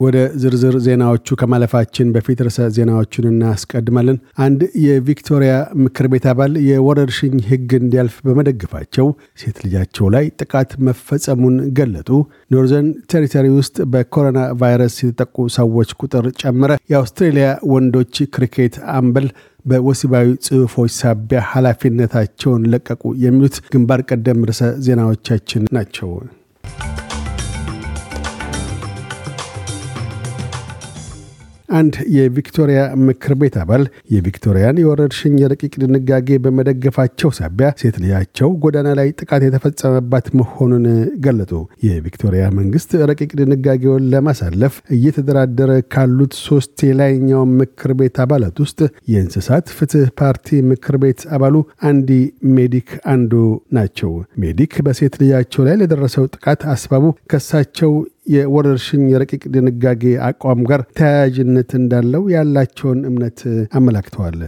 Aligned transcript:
ወደ 0.00 0.16
ዝርዝር 0.40 0.74
ዜናዎቹ 0.84 1.36
ከማለፋችን 1.40 2.12
በፊት 2.14 2.40
ርዕሰ 2.46 2.68
ዜናዎቹን 2.76 3.26
እናስቀድማለን። 3.30 4.16
አንድ 4.44 4.60
የቪክቶሪያ 4.84 5.52
ምክር 5.82 6.06
ቤት 6.12 6.26
አባል 6.32 6.52
የወረርሽኝ 6.68 7.34
ሕግ 7.48 7.72
እንዲያልፍ 7.78 8.16
በመደገፋቸው 8.26 9.08
ሴት 9.40 9.58
ልጃቸው 9.64 10.08
ላይ 10.14 10.26
ጥቃት 10.40 10.72
መፈጸሙን 10.88 11.56
ገለጡ። 11.78 12.10
ኖርዘርን 12.50 12.88
ቴሪተሪ 13.12 13.46
ውስጥ 13.58 13.76
በኮሮና 13.92 14.40
ቫይረስ 14.62 14.96
የተጠቁ 15.00 15.48
ሰዎች 15.58 15.92
ቁጥር 16.00 16.26
ጨመረ። 16.42 16.72
የአውስትሬሊያ 16.92 17.48
ወንዶች 17.72 18.16
ክሪኬት 18.34 18.76
አምበል 18.96 19.28
በወሲባዊ 19.64 20.28
ጽሑፎች 20.46 20.92
ሳቢያ 20.98 21.40
ኃላፊነታቸውን 21.50 22.68
ለቀቁ። 22.72 23.02
የሚሉት 23.24 23.56
ግንባር 23.72 24.02
ቀደም 24.10 24.46
ርዕሰ 24.50 24.62
ዜናዎቻችን 24.86 25.68
ናቸው። 25.76 26.10
አንድ 31.68 31.94
የቪክቶሪያ 32.14 32.78
ምክር 33.06 33.32
ቤት 33.40 33.56
አባል 33.62 33.82
የቪክቶሪያን 34.12 34.80
የወረርሽኝ 34.80 35.34
የረቂቅ 35.40 35.72
ድንጋጌ 35.82 36.38
በመደገፋቸው 36.44 37.30
ሳቢያ 37.38 37.68
ሴት 37.80 37.96
ልጃቸው 38.02 38.48
ጎዳና 38.62 38.88
ላይ 38.98 39.08
ጥቃት 39.20 39.42
የተፈጸመባት 39.46 40.26
መሆኑን 40.40 40.86
ገለጡ። 41.24 41.52
የቪክቶሪያ 41.86 42.44
መንግስት 42.58 42.90
ረቂቅ 43.10 43.30
ድንጋጌውን 43.40 44.08
ለማሳለፍ 44.12 44.74
እየተደራደረ 44.98 45.70
ካሉት 45.94 46.34
ሶስት 46.44 46.76
የላይኛው 46.88 47.44
ምክር 47.58 47.92
ቤት 48.00 48.18
አባላት 48.24 48.56
ውስጥ 48.64 48.80
የእንስሳት 49.12 49.66
ፍትህ 49.78 50.08
ፓርቲ 50.20 50.60
ምክር 50.70 50.96
ቤት 50.98 51.20
አባሉ 51.36 51.56
አንዲ 51.88 52.10
ሜዲክ 52.56 52.88
አንዱ 53.12 53.32
ናቸው። 53.72 54.12
ሜዲክ 54.42 54.74
በሴት 54.86 55.14
ልጃቸው 55.22 55.64
ላይ 55.68 55.76
ለደረሰው 55.80 56.26
ጥቃት 56.34 56.62
አስባቡ 56.72 57.04
ከሳቸው 57.30 57.92
የወረርሽኝ 58.28 59.02
የረቂቅ 59.10 59.42
ድንጋጌ 59.54 60.02
አቋም 60.28 60.60
ጋር 60.70 60.82
ተያያዥነት 60.98 61.70
እንዳለው 61.80 62.24
ያላቸውን 62.34 63.00
እምነት 63.10 63.40
አመላክተዋል። 63.78 64.38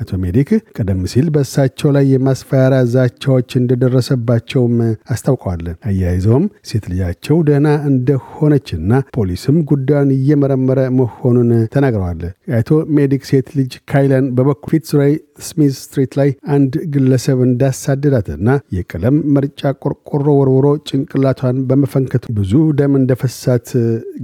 አቶ 0.00 0.18
ሜዲክ 0.22 0.48
ቀደም 0.76 1.00
ሲል 1.12 1.26
በእሳቸው 1.34 1.88
ላይ 1.96 2.04
የማስፈራሪያ 2.12 2.80
ዛቻዎች 2.94 3.50
እንደደረሰባቸውም 3.60 4.76
አስታውቀዋል። 5.14 5.64
አያይዘውም 5.88 6.44
ሴት 6.68 6.84
ልጃቸው 6.90 7.36
ደህና 7.48 7.68
እንደሆነችና 7.90 8.86
ፖሊስም 9.16 9.56
ጉዳዩን 9.70 10.12
እየመረመረ 10.16 10.80
መሆኑን 11.00 11.50
ተናግረዋል። 11.74 12.22
የአቶ 12.50 12.68
ሜዲክ 12.96 13.24
ሴት 13.30 13.48
ልጅ 13.58 13.72
ካይለን 13.90 14.26
በበኩል 14.36 14.68
ፊትስራይ 14.72 15.12
ስሚዝ 15.42 15.74
ስትሪት 15.80 16.12
ላይ 16.18 16.30
አንድ 16.54 16.72
ግለሰብ 16.94 17.38
እንዳሳደዳትና 17.46 18.48
የቀለም 18.76 19.16
መርጫ 19.36 19.60
ቆርቆሮ 19.82 20.26
ወርውሮ 20.40 20.66
ጭንቅላቷን 20.88 21.56
በመፈንከቱ 21.70 22.24
ብዙ 22.38 22.52
ደም 22.80 22.92
እንደፈሳት 23.00 23.68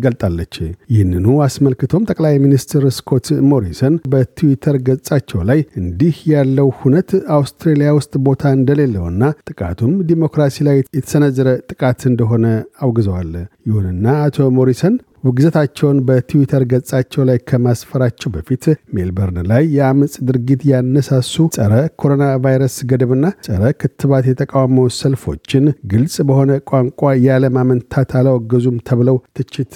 ገልጣለች። 0.04 0.54
ይህንኑ 0.94 1.26
አስመልክቶም 1.46 2.06
ጠቅላይ 2.10 2.34
ሚኒስትር 2.44 2.84
ስኮት 2.98 3.28
ሞሪሰን 3.50 3.94
በትዊተር 4.12 4.76
ገጻቸው 4.88 5.40
ላይ 5.50 5.60
እንዲህ 5.76 6.16
ያለው 6.32 6.68
ሁነት 6.80 7.10
አውስትሬሊያ 7.36 7.90
ውስጥ 7.96 8.12
ቦታ 8.26 8.52
እንደሌለውና 8.56 9.22
ጥቃቱም 9.48 9.92
ዲሞክራሲ 10.10 10.56
ላይ 10.68 10.78
የተሰነዘረ 10.90 11.48
ጥቃት 11.70 12.00
እንደሆነ 12.10 12.46
አውግዘዋል። 12.84 13.32
ይሁንና 13.68 14.06
አቶ 14.24 14.48
ሞሪሰን 14.58 14.96
ውግዘታቸውን 15.26 15.98
በትዊተር 16.06 16.62
ገጻቸው 16.72 17.22
ላይ 17.28 17.38
ከማስፈራቸው 17.48 18.30
በፊት 18.34 18.64
ሜልበርን 18.96 19.38
ላይ 19.50 19.62
የአመፅ 19.76 20.14
ድርጊት 20.28 20.62
ያነሳሱ 20.70 21.34
ጸረ 21.56 21.72
ኮሮና 22.00 22.24
ቫይረስ 22.44 22.76
ገደብና 22.90 23.26
ጸረ 23.46 23.62
ክትባት 23.80 24.26
የተቃውሞ 24.30 24.88
ሰልፎችን 24.98 25.64
ግልጽ 25.92 26.16
በሆነ 26.28 26.52
ቋንቋ 26.70 27.12
ያለማመንታት 27.26 28.12
አላወገዙም 28.20 28.82
ተብለው 28.90 29.18
ትችት 29.38 29.74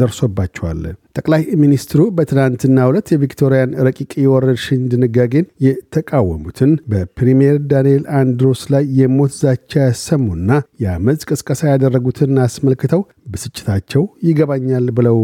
ደርሶባቸዋል። 0.00 0.82
ጠቅላይ 1.18 1.42
ሚኒስትሩ 1.60 2.00
በትናንትና 2.16 2.84
ዕለት 2.88 3.08
የቪክቶሪያን 3.12 3.72
ረቂቅ 3.86 4.12
የወረርሽኝ 4.22 4.82
ድንጋጌን 4.92 5.46
የተቃወሙትን 5.64 6.72
በፕሪምየር 6.90 7.56
ዳንኤል 7.70 8.04
አንድሮስ 8.20 8.62
ላይ 8.74 8.84
የሞት 8.98 9.32
ዛቻ 9.40 9.72
ያሰሙና 9.82 10.50
የአመፅ 10.84 11.24
ቅስቀሳ 11.30 11.62
ያደረጉትን 11.72 12.38
አስመልክተው 12.44 13.02
ብስጭታቸው 13.32 14.04
ይገባኛል 14.28 14.86
ብለው 14.96 15.18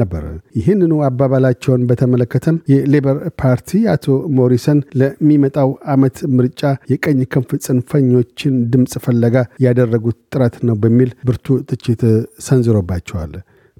ነበር። 0.00 0.24
ይህንኑ 0.58 0.92
አባባላቸውን 1.08 1.86
በተመለከተም 1.90 2.56
የሌበር 2.72 3.18
ፓርቲ 3.42 3.80
አቶ 3.94 4.06
ሞሪሰን 4.38 4.80
ለሚመጣው 5.00 5.70
ዓመት 5.94 6.18
ምርጫ 6.36 6.62
የቀኝ 6.92 7.20
ክንፍ 7.34 7.50
ጽንፈኞችን 7.66 8.56
ድምፅ 8.72 8.94
ፍለጋ 9.04 9.36
ያደረጉት 9.66 10.18
ጥረት 10.32 10.56
ነው 10.68 10.76
በሚል 10.82 11.12
ብርቱ 11.28 11.46
ትችት 11.70 12.02
ሰንዝሮባቸዋል። 12.46 13.32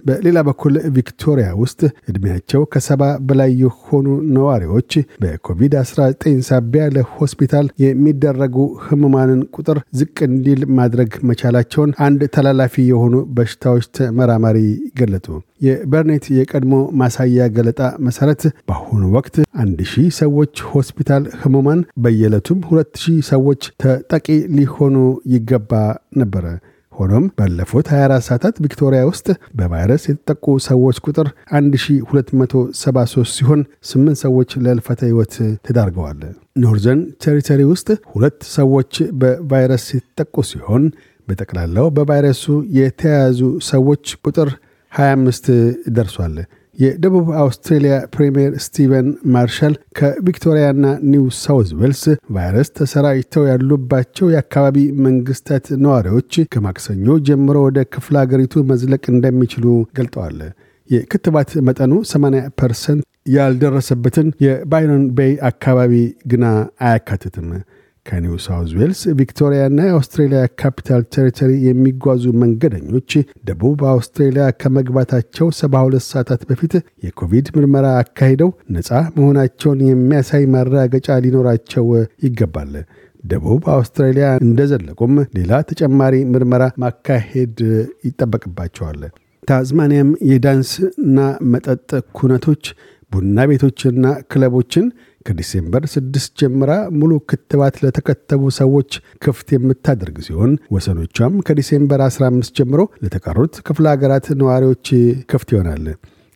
በሌላ 0.07 0.39
በኩል 0.49 0.75
ቪክቶሪያ 0.97 1.49
ውስጥ 1.63 1.81
ዕድሜያቸው 2.11 2.63
ከሰባ 2.73 3.03
በላይ 3.29 3.51
የሆኑ 3.63 4.07
ነዋሪዎች 4.37 4.93
በኮቪድ-19 5.25 6.09
ሳቢያ 6.49 6.85
ለሆስፒታል 6.95 7.67
የሚደረጉ 7.85 8.57
ህሙማንን 8.87 9.41
ቁጥር 9.57 9.79
ዝቅ 10.01 10.17
እንዲል 10.29 10.63
ማድረግ 10.79 11.11
መቻላቸውን 11.31 11.95
አንድ 12.07 12.23
ተላላፊ 12.35 12.75
የሆኑ 12.91 13.15
በሽታዎች 13.37 13.87
ተመራማሪ 13.99 14.59
ገለጡ። 15.01 15.27
የበርኔት 15.61 16.25
የቀድሞ 16.37 16.75
ማሳያ 17.01 17.47
ገለጣ 17.57 17.81
መሰረት 18.07 18.43
በአሁኑ 18.69 19.03
ወቅት 19.17 19.35
አንድ 19.63 19.81
ሺህ 19.91 20.09
ሰዎች 20.21 20.55
ሆስፒታል 20.71 21.25
ህሙማን 21.41 21.81
በየዕለቱም 22.05 22.61
ሁለት 22.69 22.93
ሺህ 23.03 23.19
ሰዎች 23.31 23.63
ተጠቂ 23.83 24.27
ሊሆኑ 24.57 24.97
ይገባ 25.35 25.73
ነበረ። 26.17 26.45
ሆኖም 27.01 27.25
ባለፉት 27.39 27.87
24 27.93 28.27
ሰዓታት 28.29 28.55
ቪክቶሪያ 28.65 29.01
ውስጥ 29.11 29.27
በቫይረስ 29.59 30.03
የተጠቁ 30.09 30.47
ሰዎች 30.67 30.97
ቁጥር 31.07 31.29
1273 31.59 33.35
ሲሆን 33.37 33.61
8 33.91 34.23
ሰዎች 34.25 34.51
ለልፈተ 34.65 35.01
ሕይወት 35.09 35.35
ተዳርገዋል። 35.67 36.21
ኖርዘርን 36.65 37.03
ቴሪተሪ 37.25 37.61
ውስጥ 37.73 37.89
ሁለት 38.15 38.39
ሰዎች 38.57 38.93
በቫይረስ 39.23 39.87
የተጠቁ 39.97 40.45
ሲሆን 40.51 40.85
በጠቅላላው 41.29 41.87
በቫይረሱ 41.97 42.45
የተያያዙ 42.79 43.41
ሰዎች 43.71 44.05
ቁጥር 44.25 44.49
25 44.93 45.51
ደርሷል። 45.97 46.37
የደቡብ 46.79 47.27
አውስትሬሊያ 47.41 47.95
ፕሪምየር 48.15 48.53
ስቲቨን 48.65 49.07
ማርሻል 49.35 49.75
ከቪክቶሪያና 49.99 50.85
ኒው 51.11 51.25
ሳውዝ 51.41 51.71
ዌልስ 51.81 52.03
ቫይረስ 52.37 52.69
ተሰራጭተው 52.79 53.45
ያሉባቸው 53.51 54.31
የአካባቢ 54.35 54.77
መንግስታት 55.07 55.67
ነዋሪዎች 55.85 56.33
ከማክሰኞ 56.55 57.17
ጀምሮ 57.29 57.57
ወደ 57.67 57.81
ክፍለ 57.95 58.17
አገሪቱ 58.23 58.63
መዝለቅ 58.71 59.05
እንደሚችሉ 59.15 59.67
ገልጠዋል። 59.99 60.39
የክትባት 60.91 61.51
መጠኑ 61.67 61.93
80 62.09 62.47
ፐርሰንት 62.61 63.05
ያልደረሰበትን 63.35 64.29
የባይሮን 64.45 65.05
ቤይ 65.19 65.35
አካባቢ 65.51 65.93
ግና 66.31 66.45
አያካትትም። 66.87 67.49
ከኒው 68.07 68.37
ሳውዝ 68.45 68.71
ዌልስ 68.79 69.01
ቪክቶሪያና 69.19 69.79
የአውስትሬሊያ 69.87 70.43
ካፒታል 70.61 71.03
ቴሪቶሪ 71.15 71.51
የሚጓዙ 71.67 72.25
መንገደኞች 72.43 73.11
ደቡብ 73.49 73.81
አውስትሬሊያ 73.93 74.45
ከመግባታቸው 74.61 75.49
72 75.59 76.07
ሰዓታት 76.09 76.43
በፊት 76.51 76.75
የኮቪድ 77.07 77.49
ምርመራ 77.57 77.87
አካሂደው 78.01 78.51
ነፃ 78.77 78.89
መሆናቸውን 79.17 79.81
የሚያሳይ 79.89 80.45
ማረጋገጫ 80.55 81.19
ሊኖራቸው 81.27 81.87
ይገባል። 82.27 82.73
ደቡብ 83.25 83.63
አውስትራሊያ 83.75 84.27
እንደዘለቁም 84.45 85.15
ሌላ 85.39 85.53
ተጨማሪ 85.71 86.15
ምርመራ 86.33 86.67
ማካሄድ 86.85 87.59
ይጠበቅባቸዋል። 88.09 89.03
ታዝማኒያም 89.43 90.11
የዳንስና 90.31 91.19
መጠጥ 91.53 91.89
ኩነቶች፣ 92.19 92.65
ቡና 93.13 93.45
ቤቶችና 93.51 94.07
ክለቦችን 94.33 94.85
ከ 95.31 95.41
December 95.41 95.83
6 95.91 96.31
ጀምራ 96.41 96.71
ሙሉ 97.01 97.13
ክትባት 97.31 97.77
ለተከተቡ 97.83 98.53
ሰዎች 98.61 98.93
ክፍት 99.25 99.49
የምታደርግ 99.55 100.17
ሲሆን 100.27 100.55
ወሰኖቿም 100.75 101.35
ከ 101.49 101.60
December 101.60 102.03
15 102.07 102.57
ጀምሮ 102.61 102.81
ለተቀሩት 103.05 103.57
ክፍለ 103.69 103.87
ሀገራት 103.95 104.29
ነዋሪዎች 104.41 104.89
ክፍት 105.33 105.51
ይሆናል። 105.55 105.85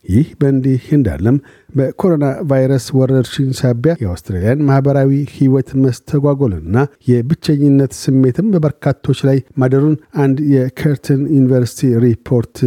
ይህ 0.05 0.27
በእንዲህ 0.39 0.81
እንዳለም 0.95 1.37
በኮሮና 1.75 2.25
ቫይረስ 2.49 2.85
ወረርሽኝ 2.97 3.47
ሳቢያ 3.59 3.93
የአውስትራሊያን 4.01 4.63
ማህበራዊ 4.67 5.11
ህይወት 5.33 5.69
መስተጓጎልና 5.83 6.75
የብቸኝነት 7.09 7.93
ስሜትም 8.01 8.51
በበርካቶች 8.53 9.21
ላይ 9.29 9.39
ማደሩን 9.61 9.95
አንድ 10.23 10.37
የከርትን 10.53 11.21
ዩኒቨርሲቲ 11.35 11.91
ሪፖርት 12.05 12.57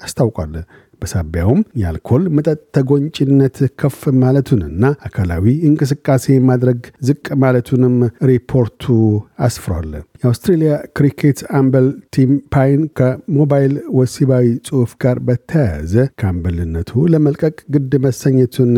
አስታውቋል። 0.00 0.54
በሳቢያውም 1.02 1.60
የአልኮል 1.80 2.22
መጠጥ 2.36 2.58
ተጎንጭነት 2.76 3.56
ከፍ 3.80 3.98
ማለቱንና 4.20 4.84
አካላዊ 5.08 5.46
እንቅስቃሴ 5.68 6.36
ማድረግ 6.48 6.80
ዝቅ 7.08 7.26
ማለቱንም 7.42 7.96
ሪፖርቱ 8.30 8.84
አስፍሯል። 9.46 9.90
የአውስትሬሊያ 10.18 10.72
ክሪኬት 10.96 11.40
አምበል 11.58 11.86
ቲም 12.14 12.30
ፓይን 12.54 12.82
ከሞባይል 12.98 13.74
ወሲባዊ 13.98 14.46
ጽሑፍ 14.68 14.92
ጋር 15.02 15.18
በተያያዘ 15.26 15.94
ከአምበልነቱ 16.20 16.92
ለመልቀቅ 17.12 17.56
ግድ 17.74 17.92
መሰኘቱን 18.06 18.72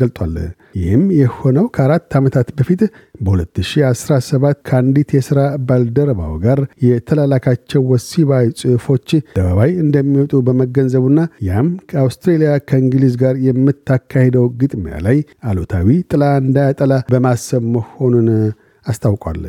ገልጧል። 0.00 0.36
ይህም 0.74 1.04
የሆነው 1.18 1.66
ከአራት 1.74 2.14
ዓመታት 2.18 2.48
በፊት 2.58 2.82
በ2017 3.26 4.60
ከአንዲት 4.68 5.10
የሥራ 5.16 5.40
ባልደረባው 5.66 6.34
ጋር 6.44 6.60
የተላላካቸው 6.86 7.82
ወሲባዊ 7.92 8.46
ጽሑፎች 8.60 9.08
አደባባይ 9.20 9.72
እንደሚወጡ 9.84 10.42
በመገንዘቡና 10.46 11.18
ያም 11.48 11.68
ከአውስትሬልያ 11.90 12.52
ከእንግሊዝ 12.68 13.16
ጋር 13.22 13.34
የምታካሂደው 13.48 14.46
ግጥሚያ 14.62 14.96
ላይ 15.06 15.18
አሉታዊ 15.48 15.98
ጥላ 16.12 16.24
እንዳያጠላ 16.42 16.92
በማሰብ 17.12 17.64
መሆኑን 17.76 18.30
አስታውቋል። 18.86 19.42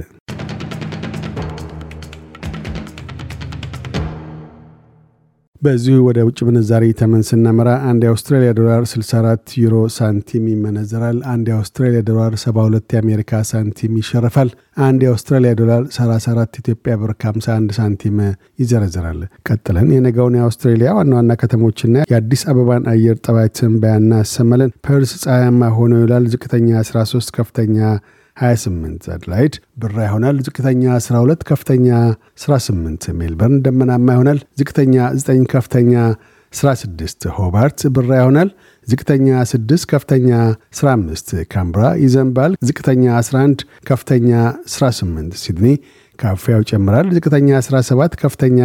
በዚሁ 5.63 5.97
ወደ 6.05 6.19
ውጭ 6.27 6.39
ምንዛሪ 6.47 6.85
ተመን 6.99 7.21
ስናመራ 7.27 7.69
አንድ 7.89 8.01
የአውስትራሊያ 8.05 8.51
ዶላር 8.57 8.81
64 8.91 9.51
ዩሮ 9.59 9.75
ሳንቲም 9.95 10.45
ይመነዘራል። 10.51 11.17
አንድ 11.33 11.45
የአውስትራሊያ 11.51 11.99
ዶላር 12.09 12.33
72 12.41 12.95
የአሜሪካ 12.95 13.41
ሳንቲም 13.49 13.93
ይሸረፋል። 13.99 14.49
አንድ 14.87 15.01
የአውስትራሊያ 15.05 15.51
ዶላር 15.61 15.83
34 15.97 16.59
ኢትዮጵያ 16.61 16.95
ብር 17.01 17.11
51 17.23 17.75
ሳንቲም 17.77 18.17
ይዘረዝራል። 18.61 19.21
ቀጥለን 19.47 19.93
የነገውን 19.95 20.37
የአውስትሬሊያ 20.39 20.91
ዋና 20.97 21.13
ዋና 21.19 21.37
ከተሞችና 21.41 22.03
የአዲስ 22.11 22.43
አበባን 22.51 22.89
አየር 22.93 23.17
ጠባይ 23.25 23.49
ትንበያ 23.59 23.93
እናሰማለን። 24.01 24.73
ፐርስ 24.87 25.13
ፀሐያማ 25.23 25.71
ሆኖ 25.77 25.93
ይውላል። 26.01 26.27
ዝቅተኛ 26.33 26.69
13፣ 26.85 27.33
ከፍተኛ 27.37 27.77
28 28.37 29.09
አድላይድ 29.15 29.53
ብራ 29.77 29.95
ይሆናል። 30.07 30.37
ዝቅተኛ 30.45 30.83
12 30.99 31.43
ከፍተኛ 31.49 31.87
18 32.43 33.09
ሜልበርን 33.19 33.57
ደመናማ 33.65 34.07
ይሆናል። 34.15 34.39
ዝቅተኛ 34.59 34.95
9 35.17 35.49
ከፍተኛ 35.53 35.93
16 36.53 37.27
ሆባርት 37.37 37.79
ብራ 37.95 38.09
ይሆናል። 38.21 38.49
ዝቅተኛ 38.87 39.27
6 39.47 39.85
ከፍተኛ 39.91 40.29
15 40.73 41.33
ካምብራ 41.53 41.83
ይዘንባል። 42.03 42.53
ዝቅተኛ 42.69 43.03
11 43.19 43.59
ከፍተኛ 43.83 44.29
18 44.69 45.37
ሲድኒ 45.43 45.67
ካፊያው 46.19 46.61
ይጨምራል። 46.63 47.07
ዝቅተኛ 47.15 47.49
17 47.61 48.17
ከፍተኛ 48.23 48.59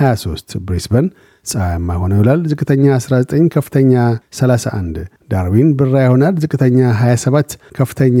23 0.00 0.58
ብሪስበን 0.66 1.06
ፀሐያማ 1.46 1.94
ሆኖ 2.00 2.12
ይውላል። 2.16 2.40
ዝቅተኛ 2.50 2.84
19 2.96 3.48
ከፍተኛ 3.54 3.92
31 4.36 4.98
ዳርዊን 5.30 5.68
ብራ 5.78 5.94
ይሆናል። 6.04 6.34
ዝቅተኛ 6.42 6.78
27 6.98 7.48
ከፍተኛ 7.78 8.20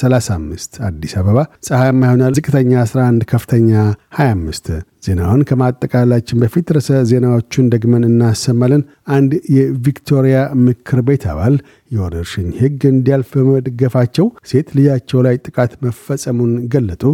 35 0.00 0.78
አዲስ 0.88 1.12
አበባ 1.20 1.38
ፀሐያማ 1.66 2.00
ይሆናል። 2.08 2.34
ዝቅተኛ 2.38 2.72
11 2.84 3.26
ከፍተኛ 3.32 3.70
25 4.18 4.70
ዜናውን 5.06 5.42
ከማጠቃላችን 5.48 6.40
በፊት 6.42 6.70
ርዕሰ 6.76 7.00
ዜናዎቹን 7.10 7.68
ደግመን 7.74 8.06
እናሰማለን። 8.10 8.82
አንድ 9.10 9.32
የቪክቶሪያ 9.56 10.38
ምክር 10.66 11.00
ቤት 11.08 11.26
አባል 11.32 11.54
የወረርሽኝ 11.90 12.48
ሕግ 12.60 12.80
እንዲያልፍ 12.92 13.30
በመደገፋቸው 13.38 14.26
ሴት 14.50 14.70
ልጃቸው 14.78 15.20
ላይ 15.26 15.36
ጥቃት 15.46 15.74
መፈጸሙን 15.86 16.54
ገለጡ። 16.74 17.04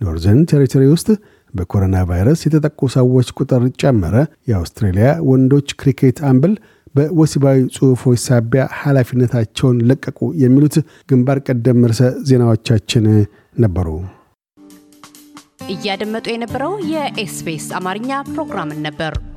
ኖርዘርን 0.00 0.44
ቴሪቶሪ 0.50 0.84
ውስጥ 0.92 1.08
በኮሮና 1.54 1.96
ቫይረስ 2.08 2.40
የተጠቁ 2.46 2.88
ሰዎች 2.96 3.28
ቁጥር 3.38 3.64
ጨመረ። 3.80 4.14
የአውስትሬልያ 4.50 5.08
ወንዶች 5.30 5.68
ክሪኬት 5.80 6.20
አምበል 6.30 6.54
በወሲባዊ 6.94 7.58
ጽሑፎች 7.74 8.20
ሳቢያ 8.24 8.62
ኃላፊነታቸውን 8.78 9.76
ለቀቁ። 9.88 10.18
የሚሉት 10.42 10.76
ግንባር 11.08 11.40
ቀደም 11.46 11.84
ርዕሰ 11.90 12.00
ዜናዎቻችን 12.30 13.04
ነበሩ። 13.58 13.88
እያደመጡ 15.72 16.26
የነበረው 16.32 16.72
የኤስቢኤስ 16.92 17.66
አማርኛ 17.78 18.10
ፕሮግራምን 18.30 18.80
ነበር። 18.86 19.12